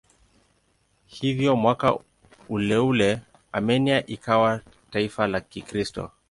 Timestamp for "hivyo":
1.07-1.55